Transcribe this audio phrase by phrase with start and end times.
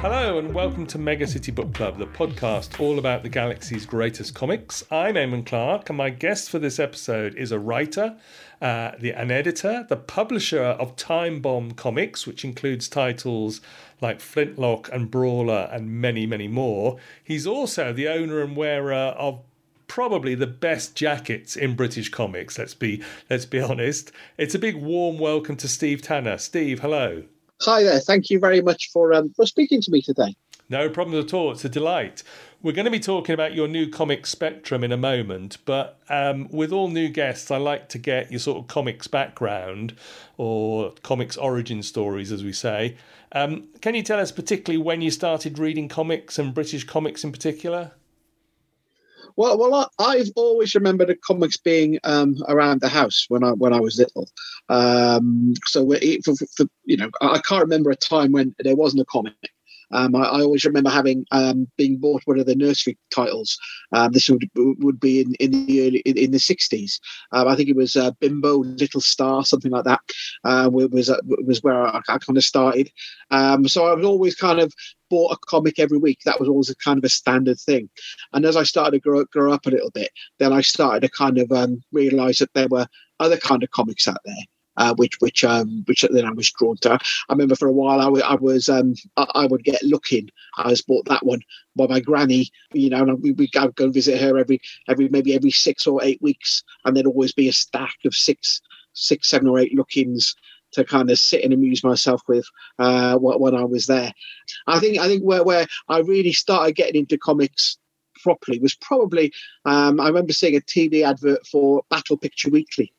[0.00, 4.32] Hello and welcome to Mega City Book Club, the podcast all about the galaxy's greatest
[4.32, 4.84] comics.
[4.92, 8.16] I'm Eamon Clark, and my guest for this episode is a writer,
[8.62, 13.60] uh, the, an editor, the publisher of Time Bomb Comics, which includes titles
[14.00, 16.98] like Flintlock and Brawler and many, many more.
[17.24, 19.40] He's also the owner and wearer of
[19.88, 22.56] probably the best jackets in British comics.
[22.56, 24.12] Let's be let's be honest.
[24.36, 26.38] It's a big warm welcome to Steve Tanner.
[26.38, 27.24] Steve, hello.
[27.62, 27.98] Hi there.
[27.98, 30.36] Thank you very much for um, for speaking to me today.
[30.70, 31.50] No problem at all.
[31.50, 32.22] It's a delight.
[32.62, 36.48] We're going to be talking about your new comic spectrum in a moment, but um,
[36.50, 39.94] with all new guests, I like to get your sort of comics background
[40.36, 42.96] or comics origin stories, as we say.
[43.32, 47.32] Um, can you tell us particularly when you started reading comics and British comics in
[47.32, 47.92] particular?
[49.38, 53.52] Well, well, I, have always remembered the comics being um, around the house when I
[53.52, 54.28] when I was little.
[54.68, 55.84] Um, so,
[56.24, 59.34] for, for, you know, I can't remember a time when there wasn't a comic.
[59.90, 63.58] Um, I, I, always remember having um, being bought one of the nursery titles.
[63.92, 67.00] Um, this would would be in, in the early in, in the sixties.
[67.32, 70.00] Um, I think it was uh, Bimbo, Little Star, something like that.
[70.44, 72.90] Uh, was uh, was where I, I kind of started.
[73.30, 74.72] Um, so I was always kind of
[75.10, 76.20] bought a comic every week.
[76.24, 77.88] That was always a kind of a standard thing.
[78.32, 81.08] And as I started to grow, grow up a little bit, then I started to
[81.08, 81.50] kind of
[81.92, 82.86] realize that there were
[83.20, 84.44] other kind of comics out there
[84.78, 86.92] uh, which which um, which then I was drawn to.
[86.94, 90.30] I remember for a while I, w- I was um, I, I, would get Look-in.
[90.56, 91.40] I was bought that one
[91.76, 95.34] by my granny, you know, and we would go, go visit her every every maybe
[95.34, 98.62] every six or eight weeks, and there'd always be a stack of six
[98.94, 100.34] six seven or eight Look-ins
[100.70, 102.46] to kind of sit and amuse myself with
[102.78, 104.12] uh, when I was there.
[104.66, 107.78] I think I think where where I really started getting into comics
[108.22, 109.32] properly was probably
[109.64, 112.92] um, I remember seeing a TV advert for Battle Picture Weekly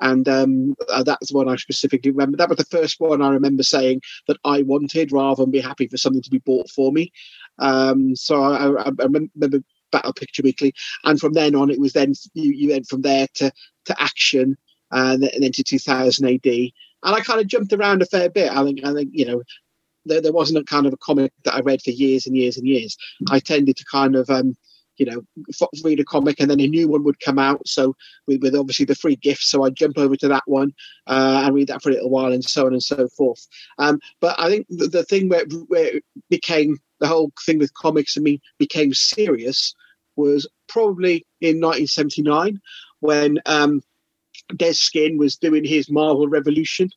[0.00, 2.36] and um, uh, that's one I specifically remember.
[2.36, 5.88] That was the first one I remember saying that I wanted, rather than be happy
[5.88, 7.12] for something to be bought for me.
[7.58, 9.62] Um, so I, I, I, remember
[9.92, 10.74] Battle Picture Weekly,
[11.04, 13.50] and from then on, it was then you, you went from there to
[13.86, 14.56] to Action,
[14.90, 18.28] and then, and then to 2000 AD, and I kind of jumped around a fair
[18.28, 18.50] bit.
[18.50, 19.42] I think I think you know
[20.06, 22.56] there, there wasn't a kind of a comic that I read for years and years
[22.56, 22.96] and years.
[23.30, 24.56] I tended to kind of um,
[24.96, 25.22] you know,
[25.84, 27.66] read a comic and then a new one would come out.
[27.66, 27.96] So
[28.26, 30.72] with, with obviously the free gifts, so I'd jump over to that one
[31.06, 33.46] uh, and read that for a little while and so on and so forth.
[33.78, 37.74] Um, but I think the, the thing where, where it became the whole thing with
[37.74, 39.74] comics and me became serious
[40.16, 42.58] was probably in 1979
[43.00, 43.82] when um,
[44.52, 46.90] Dez Skinn was doing his Marvel Revolution.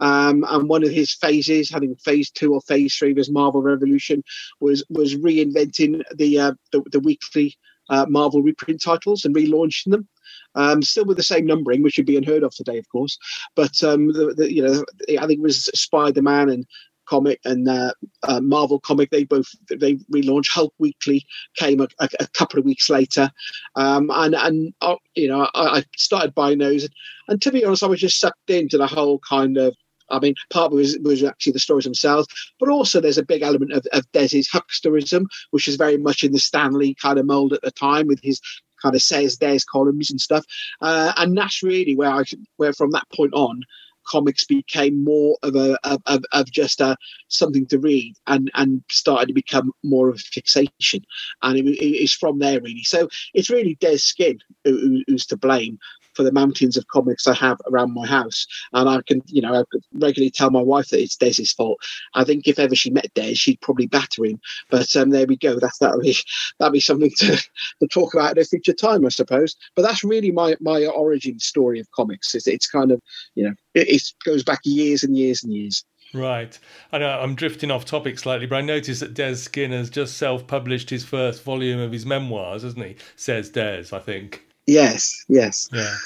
[0.00, 3.62] Um, and one of his phases, having phase two or phase three of his Marvel
[3.62, 4.22] Revolution,
[4.60, 7.56] was was reinventing the uh, the, the, weekly
[7.90, 10.08] uh, Marvel reprint titles and relaunching them.
[10.54, 13.16] Um, still with the same numbering, which would be unheard of today, of course.
[13.54, 14.84] But um, the, the, you know,
[15.18, 16.66] I think it was Spider Man and
[17.10, 19.10] comic and uh, uh, Marvel comic.
[19.10, 20.48] They both they relaunched.
[20.48, 23.30] Hulk Weekly came a, a, a couple of weeks later,
[23.74, 26.88] um, and and uh, you know I, I, started buying those.
[27.28, 29.76] And to be honest, I was just sucked into the whole kind of
[30.10, 32.26] I mean, part was, was actually the stories themselves,
[32.58, 36.32] but also there's a big element of, of Dez's hucksterism, which is very much in
[36.32, 38.40] the Stan Lee kind of mold at the time with his
[38.82, 40.44] kind of says Dez columns and stuff.
[40.80, 42.24] Uh, and that's really where I
[42.56, 43.62] where from that point on,
[44.06, 46.96] comics became more of a of, of, just a
[47.28, 51.04] something to read and and started to become more of a fixation
[51.42, 55.78] and it, it's from there really so it's really Dez Skinn who, who's to blame
[56.14, 58.46] for the mountains of comics I have around my house.
[58.72, 61.78] And I can, you know, I regularly tell my wife that it's Dez's fault.
[62.14, 64.40] I think if ever she met Dez, she'd probably batter him.
[64.70, 65.58] But um, there we go.
[65.58, 66.16] That's that'll be
[66.58, 67.36] that'll be something to,
[67.80, 69.56] to talk about at a future time, I suppose.
[69.76, 72.34] But that's really my my origin story of comics.
[72.34, 73.00] It's, it's kind of,
[73.34, 75.84] you know, it, it goes back years and years and years.
[76.12, 76.58] Right.
[76.90, 80.16] I know I'm drifting off topic slightly, but I noticed that Dez Skinn has just
[80.16, 82.96] self published his first volume of his memoirs, hasn't he?
[83.14, 84.44] Says Dez, I think.
[84.66, 85.68] Yes, yes.
[85.72, 85.96] Yeah.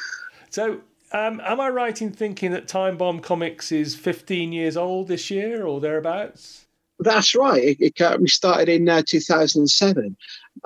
[0.50, 5.08] So, um, am I right in thinking that Time Bomb Comics is 15 years old
[5.08, 6.63] this year or thereabouts?
[7.00, 7.62] That's right.
[7.62, 10.16] It, it we started in uh, 2007,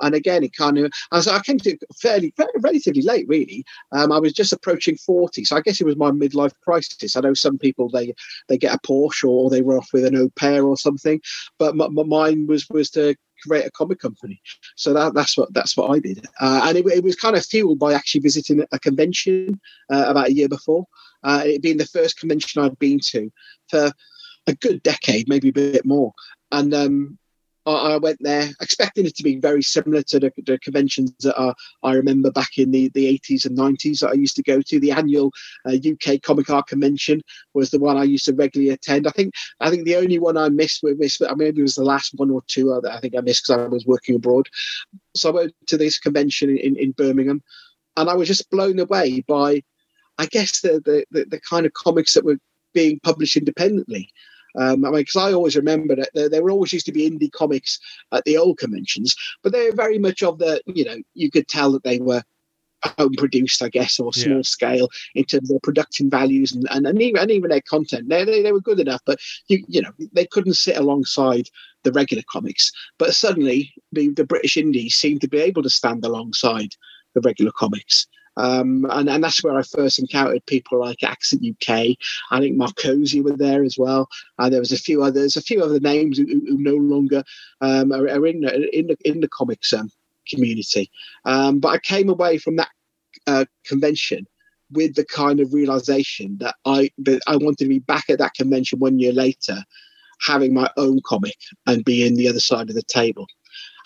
[0.01, 3.65] and again, it kind of as I came to fairly, fairly relatively late, really.
[3.91, 7.15] Um, I was just approaching 40, so I guess it was my midlife crisis.
[7.15, 8.13] I know some people they
[8.47, 11.19] they get a Porsche or they were off with an au pair or something,
[11.57, 14.39] but m- mine was was to create a comic company.
[14.75, 17.43] So that, that's what that's what I did, uh, and it, it, was kind of
[17.43, 19.59] fueled by actually visiting a convention
[19.91, 20.85] uh, about a year before.
[21.23, 23.31] Uh, it being the first convention I'd been to
[23.67, 23.91] for
[24.49, 26.13] a good decade, maybe a bit more,
[26.51, 27.19] and um,
[27.65, 31.53] I went there expecting it to be very similar to the, the conventions that I,
[31.83, 34.79] I remember back in the, the 80s and 90s that I used to go to.
[34.79, 35.31] The annual
[35.67, 37.21] uh, UK Comic Art Convention
[37.53, 39.07] was the one I used to regularly attend.
[39.07, 41.83] I think I think the only one I missed, missed I mean, it was the
[41.83, 44.47] last one or two that I think I missed because I was working abroad.
[45.15, 47.43] So I went to this convention in, in Birmingham
[47.97, 49.63] and I was just blown away by,
[50.17, 52.39] I guess, the, the, the, the kind of comics that were
[52.73, 54.11] being published independently.
[54.57, 57.09] Um, I mean, because I always remember that there, there, were always used to be
[57.09, 57.79] indie comics
[58.11, 61.47] at the old conventions, but they were very much of the, you know, you could
[61.47, 62.23] tell that they were
[62.97, 64.41] home produced, I guess, or small yeah.
[64.43, 68.09] scale in terms of their production values and, and, and, even, and even their content.
[68.09, 71.47] They, they, they were good enough, but you, you know, they couldn't sit alongside
[71.83, 72.71] the regular comics.
[72.97, 76.69] But suddenly, the, the British indies seemed to be able to stand alongside
[77.13, 78.07] the regular comics.
[78.39, 81.97] Um, and, and that's where I first encountered people like Accent UK.
[82.31, 84.07] I think Markosia were there as well.
[84.37, 87.23] And there was a few others, a few other names who, who no longer
[87.59, 89.91] um, are, are, in, in, the, in the comics um,
[90.29, 90.89] community.
[91.25, 92.69] Um, but I came away from that
[93.27, 94.25] uh, convention
[94.71, 98.35] with the kind of realization that I that I wanted to be back at that
[98.35, 99.57] convention one year later,
[100.25, 103.25] having my own comic and being the other side of the table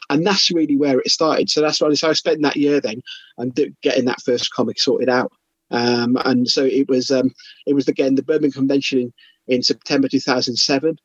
[0.10, 1.50] and that's really where it started.
[1.50, 3.02] So that's why so I spent that year then
[3.38, 5.32] and getting that first comic sorted out.
[5.72, 7.32] Um, and so it was um,
[7.66, 9.14] it was again the Birmingham Convention in,
[9.48, 10.98] in September 2007.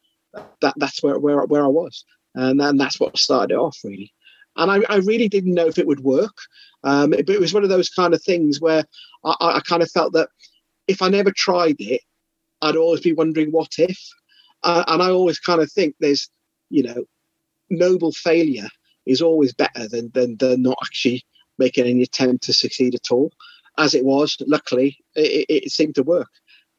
[0.61, 2.05] That that's where where, where I was,
[2.35, 4.13] and, and that's what started it off really.
[4.57, 6.37] And I, I really didn't know if it would work,
[6.83, 8.85] um, but it was one of those kind of things where
[9.25, 10.31] I, I kind of felt that
[10.89, 12.01] if I never tried it,
[12.61, 13.99] I'd always be wondering what if.
[14.65, 16.29] Uh, and I always kind of think there's,
[16.71, 17.05] you know,
[17.71, 18.69] noble failure
[19.09, 21.25] is always better than, than, than not actually
[21.59, 23.33] making any attempt to succeed at all.
[23.79, 26.31] As it was, luckily, it, it seemed to work.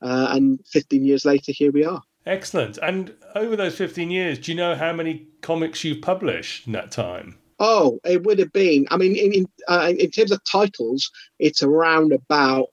[0.02, 2.02] Uh, and 15 years later, here we are.
[2.26, 2.78] Excellent.
[2.78, 6.92] And over those 15 years, do you know how many comics you've published in that
[6.92, 7.38] time?
[7.60, 8.88] Oh, it would have been.
[8.90, 12.68] I mean, in in, uh, in terms of titles, it's around about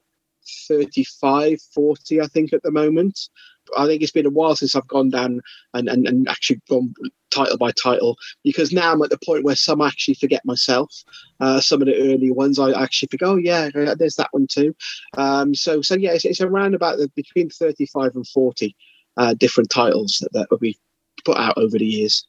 [0.69, 3.19] 35, 40, I think, at the moment.
[3.77, 5.41] I think it's been a while since I've gone down
[5.75, 6.95] and, and, and actually gone
[7.31, 10.93] title by title because now I'm at the point where some actually forget myself.
[11.41, 14.75] Uh, some of the early ones I actually think, oh yeah, there's that one too.
[15.17, 18.77] Um, so so yeah, it's, it's around about the, between 35 and 40
[19.17, 20.79] uh, different titles that, that be
[21.25, 22.27] put out over the years.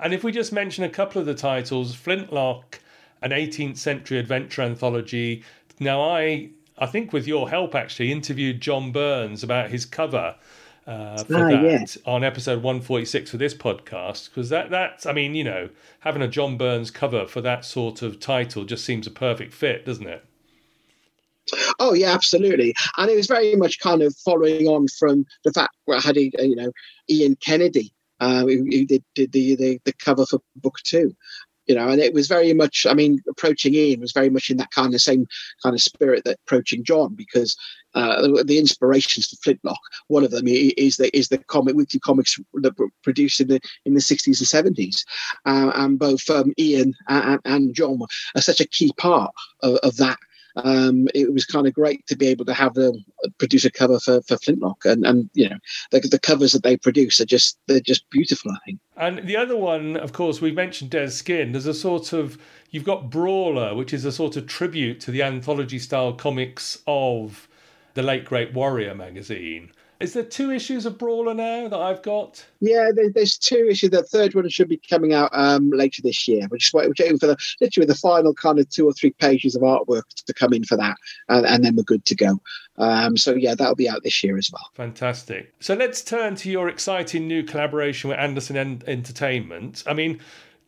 [0.00, 2.80] And if we just mention a couple of the titles, Flintlock,
[3.22, 5.42] an 18th century adventure anthology.
[5.80, 10.36] Now I I think with your help actually interviewed John Burns about his cover
[10.88, 11.84] uh, for ah, that yeah.
[12.06, 15.68] on episode 146 for this podcast because that that's I mean you know
[16.00, 19.84] having a John Burns cover for that sort of title just seems a perfect fit,
[19.84, 20.24] doesn't it?
[21.78, 25.76] Oh yeah, absolutely, and it was very much kind of following on from the fact
[25.84, 26.72] where I had you know
[27.08, 31.14] Ian Kennedy uh, who, who did, did the, the, the cover for book two,
[31.66, 34.56] you know, and it was very much, I mean, approaching Ian was very much in
[34.56, 35.26] that kind of same
[35.62, 37.56] kind of spirit that approaching John, because
[37.94, 42.38] uh, the inspirations for Flintlock, one of them is the is the comic weekly comics
[42.54, 45.04] that were produced in the in the 60s and 70s,
[45.46, 48.00] uh, and both um, Ian and, and, John
[48.34, 49.32] are such a key part
[49.62, 50.18] of, of that
[50.64, 53.04] um, it was kind of great to be able to have them
[53.38, 55.58] produce a cover for, for Flintlock, and and you know
[55.90, 58.50] the, the covers that they produce are just they're just beautiful.
[58.52, 58.80] I think.
[58.96, 61.52] And the other one, of course, we mentioned Dez Skinn.
[61.52, 62.38] There's a sort of
[62.70, 67.47] you've got Brawler, which is a sort of tribute to the anthology style comics of
[67.98, 69.72] the late great Warrior magazine.
[69.98, 72.46] Is there two issues of Brawler now that I've got?
[72.60, 73.90] Yeah, there, there's two issues.
[73.90, 76.46] The third one should be coming out um, later this year.
[76.48, 79.62] We're just waiting for the literally the final kind of two or three pages of
[79.62, 80.96] artwork to come in for that,
[81.28, 82.40] and, and then we're good to go.
[82.76, 84.70] Um, so yeah, that'll be out this year as well.
[84.74, 85.52] Fantastic.
[85.58, 89.82] So let's turn to your exciting new collaboration with Anderson Entertainment.
[89.88, 90.20] I mean,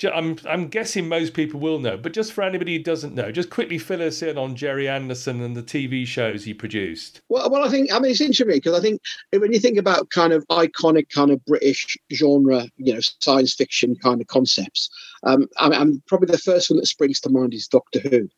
[0.04, 3.50] I'm I'm guessing most people will know, but just for anybody who doesn't know, just
[3.50, 7.20] quickly fill us in on Gerry Anderson and the TV shows he produced.
[7.28, 9.00] Well, well, I think I mean it's interesting because I think
[9.32, 13.96] when you think about kind of iconic kind of British genre, you know, science fiction
[13.96, 14.88] kind of concepts,
[15.24, 18.28] um, I mean, probably the first one that springs to mind is Doctor Who.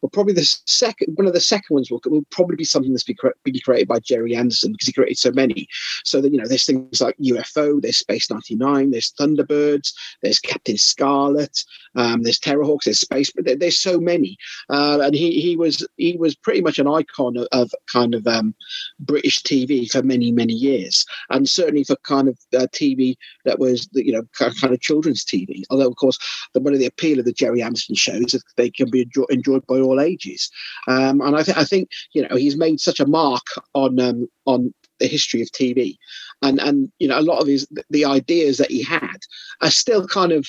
[0.00, 3.04] But probably the second, one of the second ones will, will probably be something that's
[3.04, 3.16] been,
[3.64, 5.66] created by Gerry Anderson because he created so many.
[6.04, 10.78] So that you know, there's things like UFO, there's Space 99, there's Thunderbirds, there's Captain
[10.78, 14.36] Scarlet, um, there's Terrahawks, there's Space, but there, there's so many.
[14.68, 18.26] Uh, and he he was he was pretty much an icon of, of kind of
[18.26, 18.54] um,
[19.00, 23.88] British TV for many many years, and certainly for kind of uh, TV that was
[23.92, 25.62] you know kind of children's TV.
[25.70, 26.18] Although of course,
[26.54, 29.59] the, one of the appeal of the Gerry Anderson shows is they can be enjoy,
[29.66, 30.50] by all ages.
[30.88, 34.28] Um, and I, th- I think you know he's made such a mark on um,
[34.46, 35.96] on the history of TV,
[36.42, 39.18] and and you know a lot of his the ideas that he had
[39.60, 40.46] are still kind of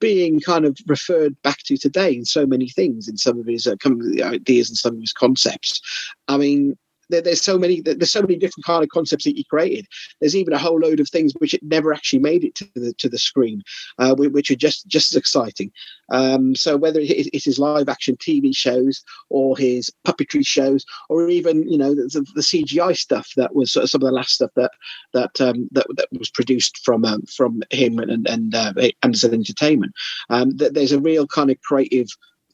[0.00, 3.66] being kind of referred back to today in so many things in some of his
[3.66, 3.74] uh,
[4.22, 5.80] ideas and some of his concepts.
[6.28, 6.76] I mean,
[7.10, 9.86] there, there's so many there's so many different kind of concepts that he created.
[10.20, 12.92] There's even a whole load of things which it never actually made it to the
[12.94, 13.62] to the screen,
[13.98, 15.72] uh, which are just just as exciting.
[16.10, 21.68] Um, so whether it's his live action TV shows or his puppetry shows, or even
[21.70, 24.72] you know the, the CGI stuff that was some of the last stuff that
[25.12, 29.92] that um, that, that was produced from um, from him and and uh, Anderson Entertainment,
[30.30, 32.08] um, that there's a real kind of creative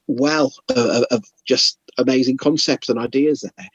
[0.06, 3.68] well of, of just amazing concepts and ideas there.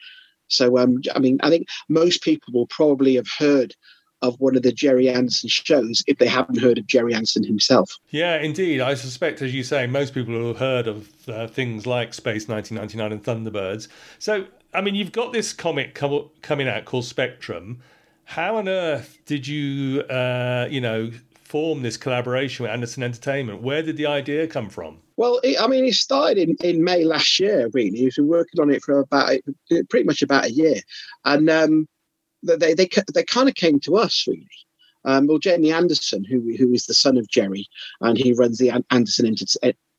[0.47, 3.75] So, um, I mean, I think most people will probably have heard
[4.21, 7.97] of one of the Gerry Anderson shows if they haven't heard of Gerry Anderson himself.
[8.09, 8.81] Yeah, indeed.
[8.81, 12.47] I suspect, as you say, most people will have heard of uh, things like Space
[12.47, 13.87] 1999 and Thunderbirds.
[14.19, 17.81] So, I mean, you've got this comic com- coming out called Spectrum.
[18.23, 21.11] How on earth did you, uh, you know,
[21.45, 23.61] form this collaboration with Anderson Entertainment?
[23.61, 24.99] Where did the idea come from?
[25.15, 27.97] Well, it, I mean, it started in, in May last year, really.
[27.97, 29.37] He's been working on it for about
[29.89, 30.81] pretty much about a year.
[31.23, 31.87] And um,
[32.43, 34.47] they, they, they kind of came to us, really.
[35.05, 37.67] Um, well, Jamie Anderson, who who is the son of Gerry,
[38.01, 39.35] and he runs the Anderson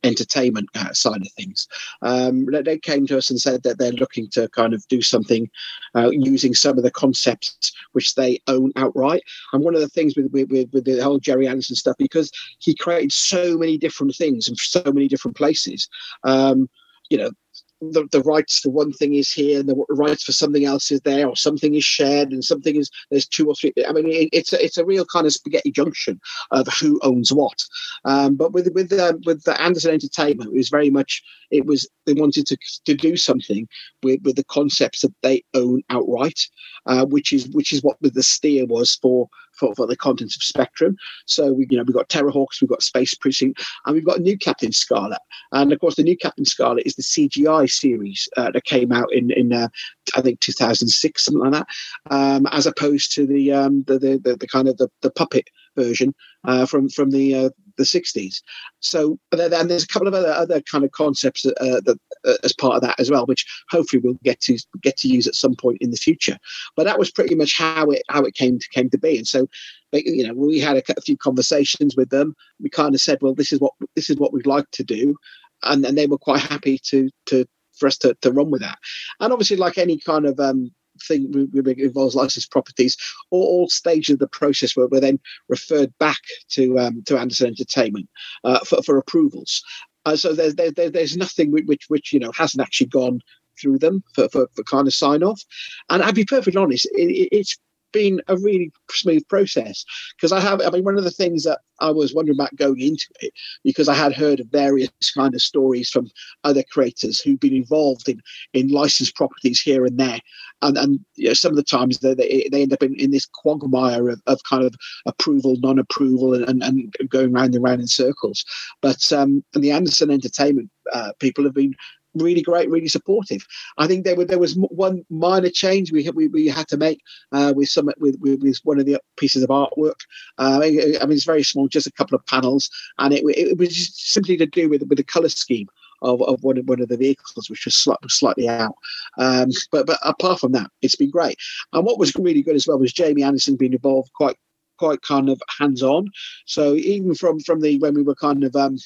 [0.03, 1.67] entertainment uh, side of things.
[2.03, 5.51] Um, they came to us and said that they're looking to kind of do something
[5.95, 9.23] uh, using some of the concepts which they own outright.
[9.53, 12.75] And one of the things with, with, with the whole Gerry Anderson stuff, because he
[12.75, 15.89] created so many different things in so many different places.
[16.25, 16.69] Um,
[17.11, 17.31] you know,
[17.81, 21.01] the, the rights for one thing is here and the rights for something else is
[21.03, 24.29] there or something is shared and something is there's two or three i mean it,
[24.33, 27.59] it's a, it's a real kind of spaghetti junction of who owns what.
[28.05, 31.89] Um, but with with uh, with the anderson entertainment it was very much it was
[32.07, 33.69] they wanted to to do something
[34.03, 36.41] with with the concepts that they own outright
[36.87, 39.29] uh, which is which is what the steer was for
[39.59, 40.97] for, for the contents of Spectrum.
[41.27, 44.23] So we, you know, we've got Terrahawks, we've got Space Precinct, and we've got a
[44.23, 45.19] new Captain Scarlet.
[45.53, 49.13] And of course, the new Captain Scarlet is the CGI series uh, that came out
[49.13, 49.69] in in uh,
[50.15, 51.67] I think 2006, something like that,
[52.11, 55.49] um, as opposed to the, um, the, the, the the kind of the, the puppet
[55.77, 58.43] version uh, from from the uh, the 60s.
[58.81, 62.53] So and there's a couple of other other kind of concepts uh, that uh, as
[62.53, 65.55] part of that as well, which hopefully we'll get to get to use at some
[65.55, 66.39] point in the future.
[66.77, 69.19] But that was pretty much how it how it came to came to be.
[69.19, 69.47] And so
[69.93, 72.35] you know we had a, a few conversations with them.
[72.61, 75.17] We kind of said, well, this is what this is what we'd like to do,
[75.63, 78.79] and and they were quite happy to to for us to, to run with that.
[79.21, 80.73] And obviously, like any kind of um,
[81.03, 82.97] thing involves licensed properties,
[83.31, 87.49] all, all, stages of the process were, were then referred back to um, to Anderson
[87.49, 88.09] Entertainment
[88.45, 89.63] uh, for, for approvals.
[90.05, 93.21] Uh, so there's there, there's nothing which which you know hasn't actually gone
[93.61, 95.43] through them for, for, for kind of sign off.
[95.89, 97.59] And I'll be perfectly honest, it, it's
[97.93, 99.85] been a really smooth process
[100.17, 100.61] because I have.
[100.61, 103.33] I mean, one of the things that I was wondering about going into it
[103.65, 106.11] because I had heard of various kind of stories from
[106.45, 108.21] other creators who've been involved in
[108.53, 110.21] in licensed properties here and there,
[110.63, 113.11] and and you know, some of the times they they, they end up in, in
[113.11, 114.75] this quagmire of, of kind of
[115.07, 118.45] approval, non-approval, and, and, and going round and round in circles.
[118.83, 121.75] But um, and the Anderson Entertainment uh, people have been
[122.15, 123.47] really great, really supportive.
[123.79, 127.01] I think there, were, there was one minor change we, we, we had to make
[127.33, 130.01] uh, with some with, with, one of the pieces of artwork.
[130.39, 133.91] Uh, I mean, it's very small, just a couple of panels, and it, it was
[133.95, 135.69] simply to do with with the color scheme.
[136.03, 138.75] Of, of one, of one of the vehicles, which was slightly, slightly out.
[139.19, 141.39] Um, but but apart from that, it's been great.
[141.73, 144.37] And what was really good as well was Jamie Anderson being involved quite
[144.79, 146.11] quite kind of hands on.
[146.47, 148.77] So even from from the when we were kind of um,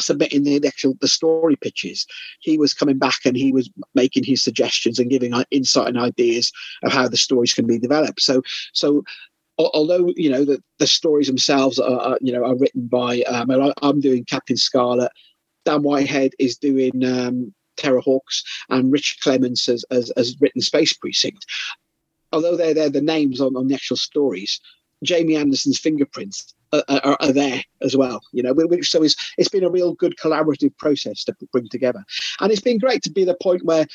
[0.00, 2.06] submitting the actual the story pitches,
[2.40, 6.52] he was coming back and he was making his suggestions and giving insight and ideas
[6.82, 8.20] of how the stories can be developed.
[8.20, 9.04] So so
[9.58, 13.50] although you know the, the stories themselves are, are you know are written by um,
[13.82, 15.12] I'm doing Captain Scarlet,
[15.64, 21.44] Dan Whitehead is doing um, Terrahawks, and Rich Clements has, has, has written Space Precinct.
[22.32, 24.60] Although they're they're the names on, on the actual stories,
[25.02, 28.20] Jamie Anderson's fingerprints are, are, there as well.
[28.32, 32.04] You know, which so it's it's been a real good collaborative process to bring together,
[32.40, 33.86] and it's been great to be the point where,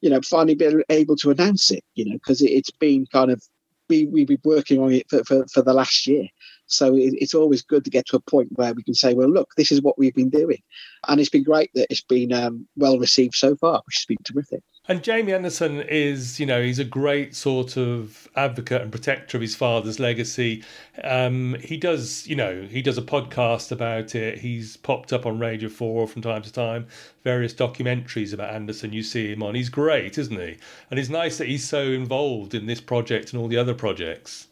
[0.00, 1.84] you know, finally being able to announce it.
[1.94, 3.42] You know, because it, has been kind of
[3.88, 6.26] we we've been working on it for, for, for the last year.
[6.74, 9.30] So it, it's always good to get to a point where we can say, well,
[9.30, 10.62] look, this is what we've been doing,
[11.08, 14.18] and it's been great that it's been um, well received so far, which has been
[14.24, 14.62] terrific.
[14.86, 19.40] And Jamie Anderson is, you know, he's a great sort of advocate and protector of
[19.40, 20.62] his father's legacy.
[21.02, 24.40] Um, he does, you know, he does a podcast about it.
[24.40, 26.86] He's popped up on Radio 4 from time to time,
[27.22, 28.92] various documentaries about Anderson.
[28.92, 29.54] You see him on.
[29.54, 30.58] He's great, isn't he?
[30.90, 34.48] And it's nice that he's so involved in this project and all the other projects.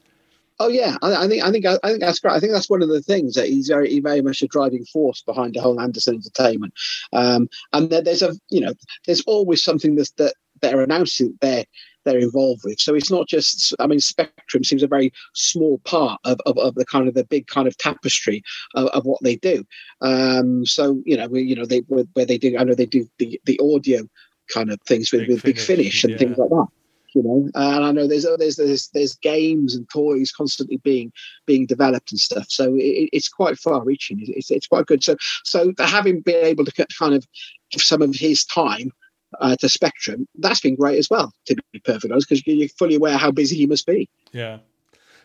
[0.63, 2.35] Oh yeah, I, I, think I think I think that's great.
[2.35, 5.21] I think that's one of the things that he's very very much a driving force
[5.21, 6.73] behind the whole Anderson Entertainment.
[7.13, 8.73] Um, and there, there's a you know
[9.05, 11.65] there's always something that's, that they're announcing they're
[12.05, 12.79] they're involved with.
[12.79, 16.77] So it's not just I mean Spectrum seems a very small part of, of, of
[16.77, 18.45] the kind of the big kind of tapestry
[18.77, 19.65] of, of what they do.
[20.01, 23.09] Um, so you know we, you know they where they do I know they do
[23.19, 24.09] the the audio
[24.55, 26.19] kind of things with big with finish, Big Finish and yeah.
[26.19, 26.67] things like that
[27.15, 31.13] you know and i know there's there's there's there's games and toys constantly being
[31.47, 32.47] being developed and stuff.
[32.49, 34.19] So it, it's quite far reaching.
[34.23, 35.03] It's, it's quite good.
[35.03, 37.27] So so having been able to kind of
[37.71, 38.93] give some of his time
[39.41, 42.97] uh, to spectrum that's been great as well to be perfect honest because you're fully
[42.97, 44.09] aware how busy he must be.
[44.33, 44.59] Yeah.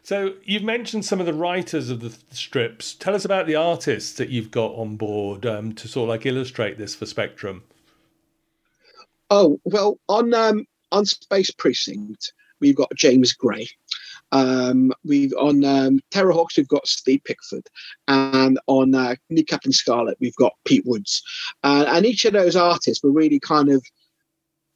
[0.01, 2.93] So you've mentioned some of the writers of the strips.
[2.93, 6.25] Tell us about the artists that you've got on board um, to sort of like
[6.25, 7.63] illustrate this for spectrum.
[9.29, 13.67] Oh well, on um, on Space Precinct, we've got James Gray.
[14.31, 17.67] Um, we've on um, Terrahawks, we've got Steve Pickford,
[18.07, 21.23] and on uh, New Captain Scarlet, we've got Pete Woods.
[21.63, 23.83] Uh, and each of those artists were really kind of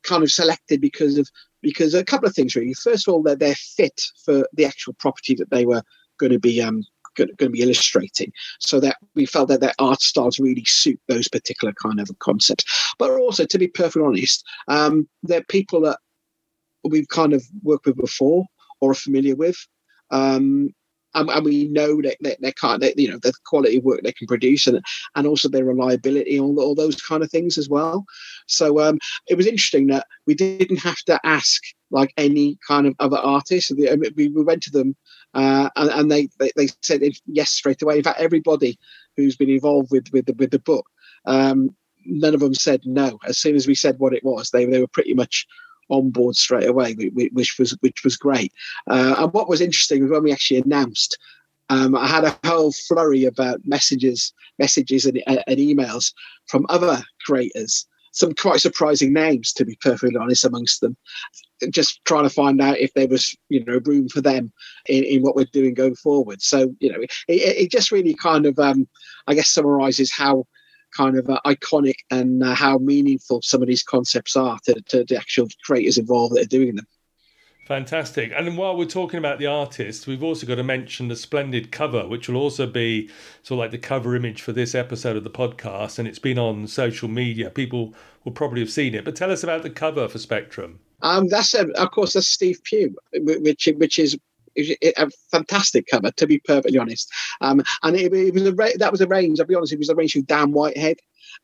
[0.03, 1.29] kind of selected because of
[1.61, 2.73] because a couple of things really.
[2.73, 5.83] First of all, that they're fit for the actual property that they were
[6.17, 6.83] going to be um,
[7.15, 11.27] going to be illustrating so that we felt that their art styles really suit those
[11.27, 15.99] particular kind of concepts but also to be perfectly honest um, they're people that
[16.83, 18.45] we've kind of worked with before
[18.79, 19.57] or are familiar with
[20.11, 20.73] um,
[21.13, 24.01] and, and, we know that they, they can't, they, you know, the quality of work
[24.01, 24.81] they can produce, and
[25.15, 28.05] and also their reliability, all, all those kind of things as well.
[28.47, 32.95] So um, it was interesting that we didn't have to ask like any kind of
[32.99, 33.71] other artist.
[33.77, 34.95] We, we went to them
[35.33, 37.97] uh, and, and they, they, they said yes straight away.
[37.97, 38.77] In fact, everybody
[39.15, 40.85] who's been involved with with the, with the book,
[41.25, 43.19] um, none of them said no.
[43.25, 45.47] As soon as we said what it was, they they were pretty much
[45.89, 48.53] on board straight away, which was which was great.
[48.89, 51.17] Uh, and what was interesting was when we actually announced.
[51.69, 56.11] Um, I had a whole flurry about messages, messages and, and emails
[56.47, 60.95] from other creators some quite surprising names, to be perfectly honest, amongst them.
[61.69, 64.51] Just trying to find out if there was, you know, room for them
[64.87, 66.41] in, in what we're doing going forward.
[66.41, 68.87] So, you know, it, it just really kind of, um,
[69.27, 70.45] I guess, summarizes how
[70.95, 75.05] kind of uh, iconic and uh, how meaningful some of these concepts are to, to
[75.05, 76.87] the actual creators involved that are doing them.
[77.65, 78.31] Fantastic.
[78.35, 82.07] And while we're talking about the artist, we've also got to mention the splendid cover,
[82.07, 83.09] which will also be
[83.43, 85.99] sort of like the cover image for this episode of the podcast.
[85.99, 87.49] And it's been on social media.
[87.49, 87.93] People
[88.23, 89.05] will probably have seen it.
[89.05, 90.79] But tell us about the cover for Spectrum.
[91.03, 94.17] Um, that's a, of course that's Steve Pugh, which which is
[94.57, 97.11] a fantastic cover to be perfectly honest.
[97.41, 99.39] Um, and it, it was a that was arranged.
[99.39, 100.97] I'll be honest, it was arranged with Dan Whitehead.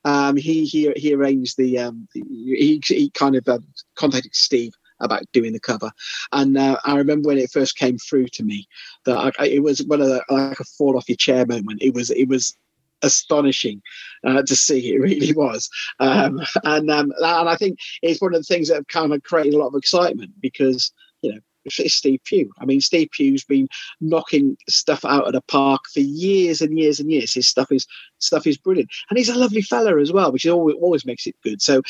[0.04, 3.60] Um, he he he arranged the um, he he kind of uh,
[3.96, 5.92] contacted Steve about doing the cover.
[6.32, 8.68] And uh, I remember when it first came through to me
[9.06, 11.82] that I, it was one of the like a fall off your chair moment.
[11.82, 12.56] It was it was
[13.04, 13.82] astonishing
[14.26, 14.94] uh, to see.
[14.94, 18.76] It really was, um, and um, and I think it's one of the things that
[18.76, 21.40] have kind of created a lot of excitement because you know
[21.80, 22.52] it's Steve Pugh.
[22.60, 23.68] I mean, Steve Pugh's been
[24.02, 27.34] knocking stuff out of the park for years and years and years.
[27.34, 27.86] His stuff is
[28.20, 31.36] stuff is brilliant, and he's a lovely fella as well, which always, always makes it
[31.44, 31.62] good.
[31.62, 31.82] So,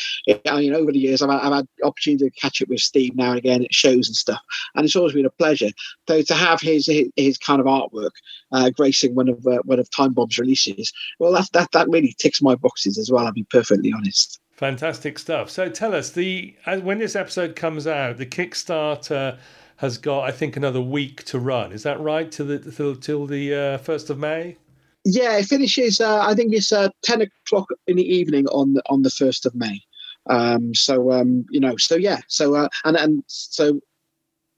[0.45, 3.29] I mean, over the years, I've, I've had opportunity to catch up with Steve now
[3.29, 4.41] and again at shows and stuff,
[4.75, 5.69] and it's always been a pleasure.
[6.07, 8.11] So to have his his, his kind of artwork
[8.51, 12.15] uh, gracing one of uh, one of Time Bomb's releases, well, that that that really
[12.17, 13.25] ticks my boxes as well.
[13.25, 14.39] I'll be perfectly honest.
[14.57, 15.51] Fantastic stuff.
[15.51, 19.37] So tell us the when this episode comes out, the Kickstarter
[19.77, 21.71] has got, I think, another week to run.
[21.71, 22.31] Is that right?
[22.31, 24.57] Till the till, till the first uh, of May.
[25.05, 26.01] Yeah, it finishes.
[26.01, 29.45] Uh, I think it's uh, ten o'clock in the evening on the on the first
[29.45, 29.81] of May.
[30.29, 33.79] Um, so um, you know, so yeah, so uh, and and so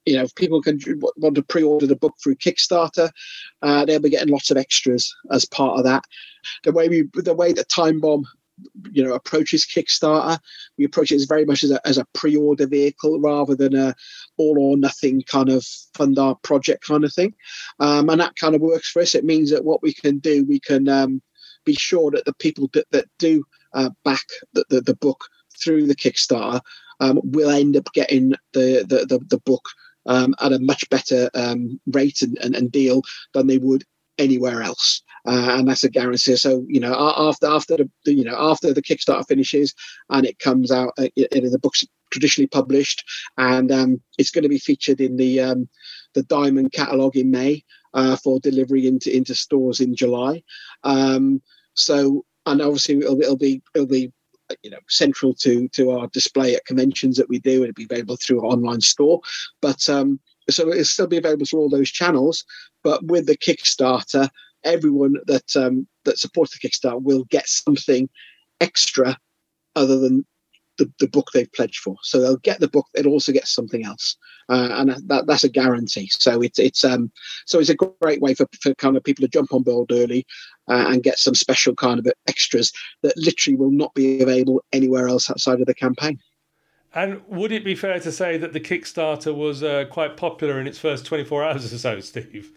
[0.06, 0.80] you know, if people can
[1.18, 3.12] want to pre-order the book through Kickstarter,
[3.62, 6.04] uh, they'll be getting lots of extras as part of that.
[6.64, 8.26] The way we, the way that Time Bomb
[8.92, 10.40] you know approaches Kickstarter.
[10.78, 13.96] We approach it as very much as a, as a pre-order vehicle rather than a
[14.38, 17.34] all or nothing kind of fund our project kind of thing,
[17.80, 19.16] um, and that kind of works for us.
[19.16, 21.22] It means that what we can do, we can um,
[21.66, 23.44] be sure that the people that, that do
[23.74, 25.26] uh, back the, the, the, book
[25.62, 26.62] through the Kickstarter
[27.00, 29.64] um, will end up getting the the, the, the book
[30.06, 33.84] um, at a much better um, rate and, and, and, deal than they would
[34.18, 36.36] anywhere else uh, and that's a guarantee.
[36.36, 39.74] So you know, after after the, you know after the Kickstarter finishes
[40.10, 43.04] and it comes out, uh, it, it, the books traditionally published,
[43.38, 45.70] and um, it's going to be featured in the um,
[46.14, 50.44] the Diamond catalog in May uh, for delivery into into stores in July.
[50.84, 51.42] Um,
[51.74, 54.12] so, and obviously it'll, it'll be it'll be
[54.64, 57.64] you know central to to our display at conventions that we do.
[57.64, 59.22] It'll be available through our online store,
[59.62, 62.44] but um, so it'll still be available through all those channels.
[62.84, 64.30] But with the Kickstarter,
[64.64, 68.10] everyone that um, that supports the Kickstarter will get something
[68.62, 69.18] extra
[69.76, 70.26] other than
[70.80, 71.96] the, the book they've pledged for.
[72.02, 74.16] So they'll get the book, they'll also get something else,
[74.48, 76.10] uh, and that, that's a guarantee.
[76.12, 77.12] So it's it's um
[77.46, 80.26] so it's a great way for, for kind of people to jump on board early
[80.68, 82.72] uh, and get some special kind of extras
[83.04, 86.20] that literally will not be available anywhere else outside of the campaign.
[86.96, 90.66] And would it be fair to say that the Kickstarter was uh, quite popular in
[90.66, 92.52] its first 24 hours or so, Steve?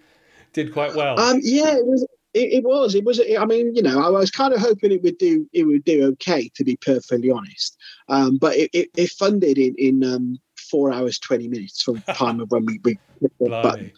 [0.53, 1.19] Did quite well.
[1.19, 2.07] Um, yeah, it was.
[2.35, 2.95] It, it, was.
[2.95, 3.21] It was.
[3.21, 5.49] I mean, you know, I was kind of hoping it would do.
[5.53, 7.77] It would do okay, to be perfectly honest.
[8.09, 12.13] Um, but it, it, it, funded in in um, four hours twenty minutes from the
[12.13, 13.93] time of when we, we hit the button.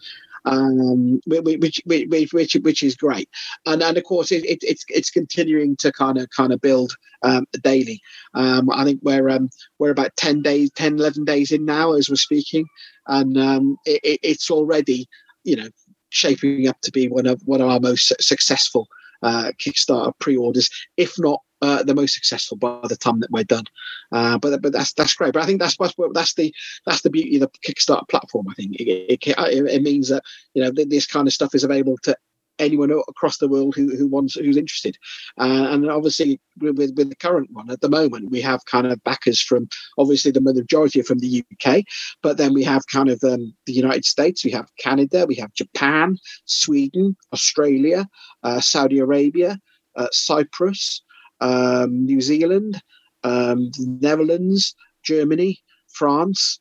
[0.47, 3.29] Um, which, which, which, which is great,
[3.65, 6.93] and and of course it, it, it's it's continuing to kind of kind of build
[7.23, 8.01] um, daily.
[8.35, 12.09] Um, I think we're um, we're about 10 days, 10, 11 days in now as
[12.09, 12.67] we're speaking,
[13.07, 15.07] and um, it, it's already
[15.43, 15.69] you know
[16.15, 18.87] shaping up to be one of one of our most successful
[19.23, 23.63] uh, Kickstarter pre-orders, if not uh, the most successful by the time that we're done.
[24.11, 25.33] Uh, but but that's that's great.
[25.33, 26.53] But I think that's that's the
[26.85, 28.47] that's the beauty of the Kickstarter platform.
[28.49, 30.23] I think it, it, it means that
[30.53, 32.15] you know this kind of stuff is available to
[32.59, 34.97] anyone across the world who, who wants who's interested.
[35.39, 39.03] Uh, and obviously, with, with the current one at the moment, we have kind of
[39.03, 41.83] backers from obviously the majority are from the UK,
[42.21, 45.53] but then we have kind of um, the United States, we have Canada, we have
[45.53, 48.07] Japan, Sweden, Australia,
[48.43, 49.59] uh, Saudi Arabia,
[49.95, 51.01] uh, Cyprus,
[51.41, 52.81] um, New Zealand,
[53.23, 56.59] um, Netherlands, Germany, France,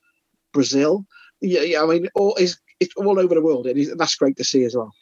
[0.52, 1.04] Brazil.
[1.40, 4.44] Yeah, yeah I mean, all is it's all over the world, and that's great to
[4.44, 4.92] see as well.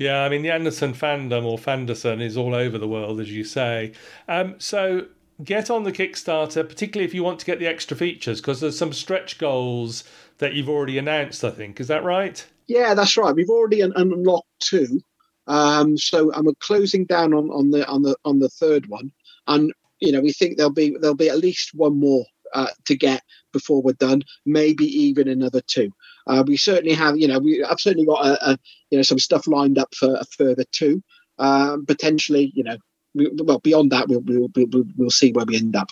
[0.00, 3.44] Yeah, I mean, the Anderson fandom or Fanderson is all over the world, as you
[3.44, 3.92] say.
[4.28, 5.08] Um, so
[5.44, 8.78] get on the Kickstarter, particularly if you want to get the extra features, because there's
[8.78, 10.04] some stretch goals
[10.38, 11.80] that you've already announced, I think.
[11.80, 12.42] Is that right?
[12.66, 13.34] Yeah, that's right.
[13.34, 15.02] We've already un- unlocked two.
[15.46, 19.12] Um, so I'm closing down on, on the on the on the third one,
[19.48, 22.96] and you know we think there'll be there'll be at least one more uh, to
[22.96, 25.90] get before we're done, maybe even another two.
[26.30, 28.58] Uh, we certainly have, you know, we I've certainly got a, a,
[28.90, 31.02] you know some stuff lined up for a further two.
[31.38, 32.76] Um, potentially, you know,
[33.14, 35.88] we, well beyond that, we'll, we'll we'll, we'll see where we end up.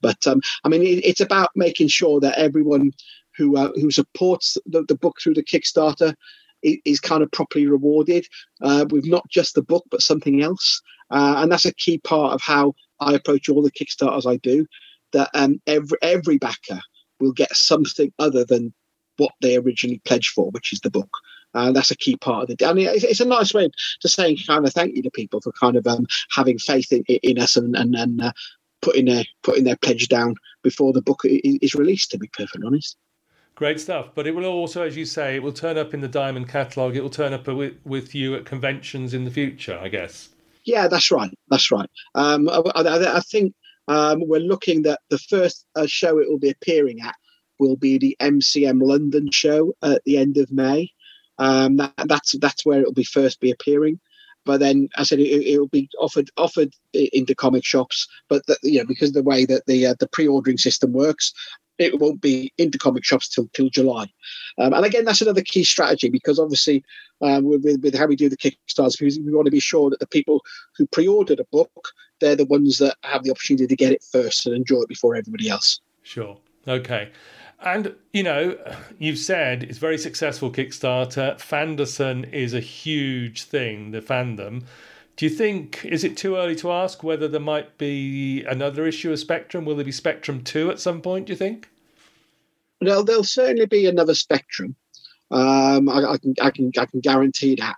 [0.00, 2.92] But um, I mean, it, it's about making sure that everyone
[3.36, 6.14] who uh, who supports the, the book through the Kickstarter
[6.62, 8.26] is, kind of properly rewarded
[8.62, 10.80] uh, with not just the book but something else.
[11.10, 14.66] Uh, and that's a key part of how I approach all the Kickstarters I do.
[15.12, 16.80] That um, every every backer
[17.20, 18.72] will get something other than
[19.16, 21.10] what they originally pledged for, which is the book.
[21.54, 22.66] And that's a key part of the.
[22.66, 25.40] I mean, it's, it's, a nice way to say kind of thank you to people
[25.40, 28.32] for kind of um, having faith in, in us and and, and uh,
[28.82, 32.10] putting their putting their pledge down before the book is released.
[32.10, 32.96] To be perfectly honest.
[33.54, 36.08] Great stuff, but it will also, as you say, it will turn up in the
[36.08, 36.96] Diamond catalogue.
[36.96, 40.30] It will turn up with, with you at conventions in the future, I guess.
[40.64, 41.30] Yeah, that's right.
[41.50, 41.88] That's right.
[42.16, 43.54] Um, I, I, I, think
[43.86, 47.14] um, we're looking that the first uh, show it will be appearing at
[47.58, 50.90] will be the MCM London show at the end of May.
[51.38, 54.00] Um, that, that's that's where it will be first be appearing.
[54.44, 58.06] But then, I said it, will be offered offered into comic shops.
[58.28, 61.32] But the, you know, because of the way that the uh, the pre-ordering system works,
[61.78, 64.06] it won't be into comic shops till till July.
[64.58, 66.84] Um, and again, that's another key strategy because obviously,
[67.20, 70.06] um, with, with, how we do the Kickstarters, we want to be sure that the
[70.06, 70.44] people
[70.76, 71.88] who pre-ordered a book,
[72.20, 75.16] they're the ones that have the opportunity to get it first and enjoy it before
[75.16, 75.80] everybody else.
[76.02, 76.38] Sure.
[76.68, 77.10] Okay.
[77.64, 78.58] And, you know,
[78.98, 81.36] you've said it's very successful Kickstarter.
[81.38, 84.64] Fanderson is a huge thing, the fandom.
[85.16, 89.12] Do you think, is it too early to ask whether there might be another issue
[89.12, 89.64] of Spectrum?
[89.64, 91.70] Will there be Spectrum 2 at some point, do you think?
[92.82, 94.76] Well, there'll certainly be another Spectrum.
[95.30, 97.76] Um, I, I, can, I, can, I can guarantee that.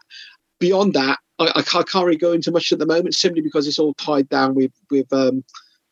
[0.59, 3.79] Beyond that, I, I, can't really go into much at the moment simply because it's
[3.79, 5.45] all tied down with, with um,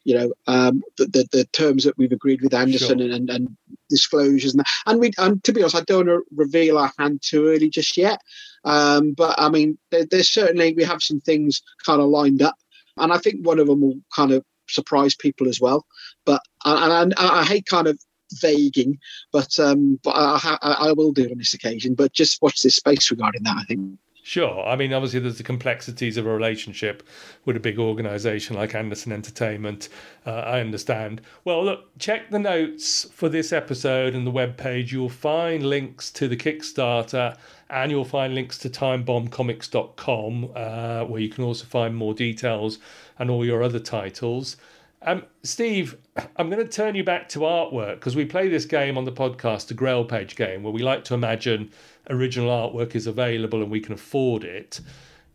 [0.05, 3.13] you know um, the, the, the terms that we've agreed with Anderson sure.
[3.13, 3.57] and, and,
[3.89, 7.23] disclosures and and we and to be honest, I don't want to reveal our hand
[7.23, 8.21] too early just yet.
[8.65, 12.57] Um, but I mean, there, there's certainly we have some things kind of lined up,
[12.97, 15.85] and I think one of them will kind of surprise people as well.
[16.25, 17.99] But and, I, hate kind of
[18.41, 18.99] vaguing,
[19.33, 21.95] but um, but I, I, I will do on this occasion.
[21.95, 23.57] But just watch this space regarding that.
[23.59, 23.99] I think.
[24.27, 24.67] Sure.
[24.67, 27.03] I mean, obviously, there's the complexities of a relationship
[27.45, 29.91] with a big organization like Anderson Entertainment.
[30.25, 31.21] Uh, I understand.
[31.45, 34.95] Well, look, check the notes for this episode and the web page.
[34.95, 37.37] You'll find links to the Kickstarter
[37.69, 42.79] and you'll find links to timebombcomics.com, uh, where you can also find more details
[43.19, 44.57] and all your other titles.
[45.07, 45.99] Um, Steve,
[46.37, 49.13] I'm going to turn you back to artwork because we play this game on the
[49.13, 51.71] podcast, the Grail Page game, where we like to imagine
[52.09, 54.81] original artwork is available and we can afford it.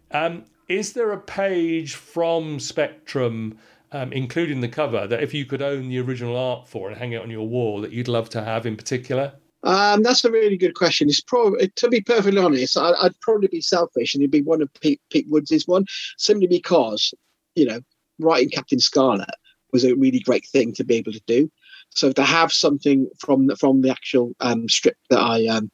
[0.10, 3.60] Um, is there a page from Spectrum,
[3.91, 7.12] um, including the cover, that if you could own the original art for and hang
[7.12, 9.34] it on your wall, that you'd love to have in particular?
[9.62, 11.10] Um, that's a really good question.
[11.10, 14.63] It's probably, to be perfectly honest, I, would probably be selfish and it'd be one
[14.63, 15.86] of Pete, Pete Woods' one,
[16.17, 17.13] simply because,
[17.53, 17.82] you know,
[18.19, 19.29] writing Captain Scarlet
[19.71, 21.51] was a really great thing to be able to do.
[21.91, 25.71] So to have something from the, from the actual um, strip that I um,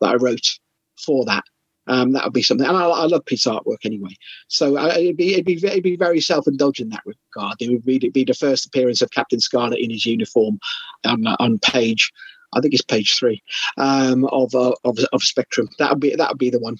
[0.00, 0.58] that I wrote
[0.98, 1.44] for that,
[1.86, 2.66] um, that would be something.
[2.66, 4.16] And I, I love Pete's artwork anyway,
[4.48, 7.56] so it'd be it'd be it'd be very self indulgent in that regard.
[7.60, 10.58] It would be, it'd be the first appearance of Captain Scarlet in his uniform
[11.04, 12.12] on, on page.
[12.52, 13.42] I think it's page three
[13.78, 15.68] um, of, uh, of of Spectrum.
[15.78, 16.76] That would be that would be the one.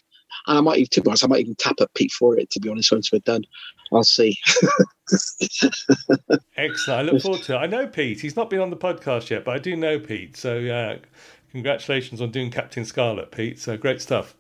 [0.47, 2.51] And I might even, to be honest, I might even tap at Pete for it.
[2.51, 3.44] To be honest, once we're done,
[3.92, 4.38] I'll see.
[6.57, 6.88] Excellent.
[6.88, 7.59] I look forward to it.
[7.59, 8.20] I know Pete.
[8.20, 10.37] He's not been on the podcast yet, but I do know Pete.
[10.37, 10.97] So yeah,
[11.51, 13.59] congratulations on doing Captain Scarlet, Pete.
[13.59, 14.35] So great stuff.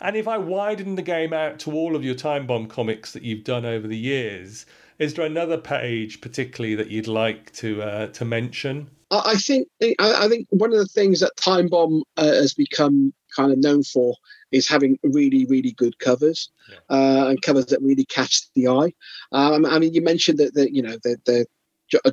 [0.00, 3.22] And if I widen the game out to all of your Time Bomb comics that
[3.22, 4.66] you've done over the years,
[4.98, 8.90] is there another page particularly that you'd like to uh, to mention?
[9.10, 13.52] I think I think one of the things that Time Bomb uh, has become kind
[13.52, 14.16] of known for
[14.52, 16.78] is having really really good covers yeah.
[16.88, 18.92] uh, and covers that really catch the eye.
[19.32, 21.46] Um, I mean, you mentioned that the you know the the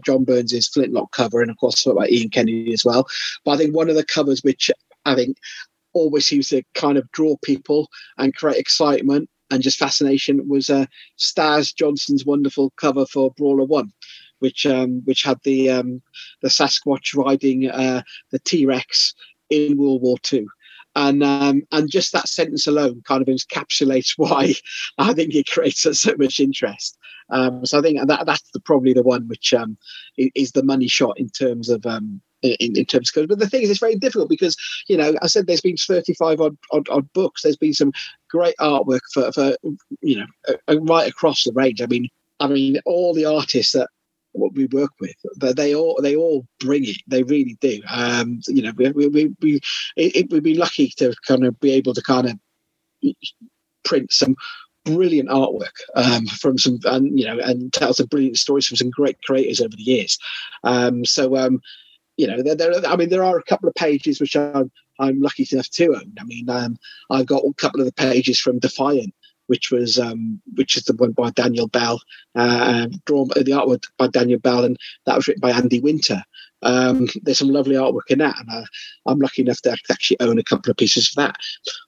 [0.05, 3.07] John Burns' Flintlock cover, and of course about Ian Kennedy as well.
[3.43, 4.69] But I think one of the covers which
[5.05, 5.37] I think
[5.93, 10.85] always seems to kind of draw people and create excitement and just fascination was uh,
[11.19, 13.91] Staz Johnson's wonderful cover for Brawler One,
[14.39, 16.01] which um, which had the um,
[16.41, 19.13] the Sasquatch riding uh, the T Rex
[19.49, 20.47] in World War Two.
[20.95, 24.53] And um, and just that sentence alone kind of encapsulates why
[24.97, 26.97] I think it creates so much interest.
[27.29, 29.77] Um, so I think that that's the, probably the one which um,
[30.17, 33.61] is the money shot in terms of um, in, in terms of but the thing
[33.61, 34.55] is it's very difficult because
[34.87, 37.93] you know i said there's been 35 odd, odd, odd books there's been some
[38.29, 39.55] great artwork for, for
[40.01, 43.89] you know right across the range i mean i mean all the artists that
[44.33, 45.15] what we work with
[45.55, 49.35] they all they all bring it they really do um you know we we we,
[49.41, 49.59] we
[49.95, 52.37] it, we'd be lucky to kind of be able to kind of
[53.83, 54.35] print some
[54.85, 58.89] brilliant artwork um, from some, and you know, and tell some brilliant stories from some
[58.89, 60.17] great creators over the years.
[60.63, 61.61] Um, so um,
[62.17, 65.21] you know, there, there, I mean, there are a couple of pages which I'm, I'm
[65.21, 66.13] lucky enough to own.
[66.19, 66.77] I mean, um,
[67.09, 69.13] I've got a couple of the pages from Defiant,
[69.47, 72.01] which was um, which is the one by Daniel Bell,
[72.35, 76.23] uh, drawn the artwork by Daniel Bell, and that was written by Andy Winter.
[76.61, 78.65] Um, there's some lovely artwork in that, and uh,
[79.05, 81.35] I'm lucky enough to actually own a couple of pieces of that.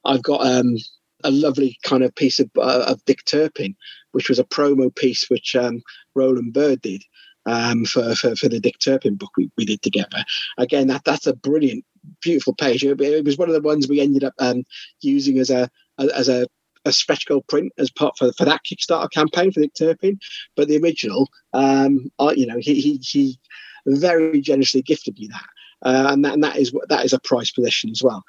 [0.04, 0.76] I've got um,
[1.24, 3.76] a lovely kind of piece of, uh, of Dick Turpin,
[4.12, 5.82] which was a promo piece which um,
[6.14, 7.04] Roland Bird did,
[7.46, 10.24] um, for, for, for the Dick Turpin book we, we did together.
[10.58, 11.86] Again, that that's a brilliant,
[12.22, 12.84] beautiful page.
[12.84, 14.64] It, it was one of the ones we ended up um,
[15.02, 16.48] using as a as a
[16.86, 16.94] a
[17.28, 20.20] goal print as part for, for that Kickstarter campaign for Dick Turpin,
[20.56, 23.40] but the original, um, you know, he, he he
[23.88, 27.52] very generously gifted me that, uh, and that and that is that is a prize
[27.52, 28.24] possession as well.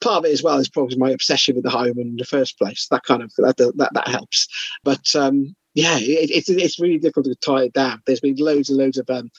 [0.00, 2.58] Part of it as well is probably my obsession with the home in the first
[2.58, 2.88] place.
[2.90, 4.48] That kind of that that, that helps,
[4.84, 8.02] but um, yeah, it, it's it's really difficult to tie it down.
[8.06, 9.30] There's been loads and loads of um,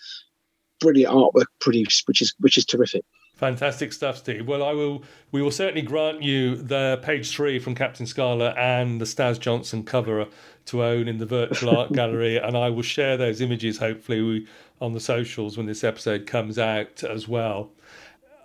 [0.79, 3.03] brilliant artwork produced, which is which is terrific.
[3.39, 4.49] Fantastic stuff, Steve.
[4.49, 5.01] Well, I will.
[5.31, 9.85] We will certainly grant you the page three from Captain Scarlet and the Staz Johnson
[9.85, 10.27] cover
[10.65, 14.45] to own in the virtual art gallery, and I will share those images hopefully
[14.81, 17.71] on the socials when this episode comes out as well.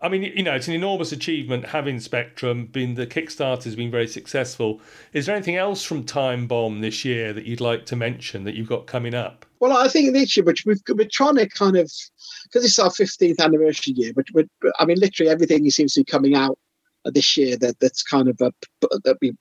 [0.01, 2.67] I mean, you know, it's an enormous achievement having Spectrum.
[2.67, 4.81] Been the Kickstarter has been very successful.
[5.13, 8.55] Is there anything else from Time Bomb this year that you'd like to mention that
[8.55, 9.45] you've got coming up?
[9.65, 11.91] Well, I think this year, which we've we're trying to kind of
[12.43, 14.27] because it's our 15th anniversary year, but
[14.79, 16.59] I mean, literally everything seems to be coming out
[17.07, 18.53] this year that that's kind of a,
[19.05, 19.33] that we